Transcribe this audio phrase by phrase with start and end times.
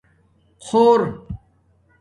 [0.67, 1.01] خݸر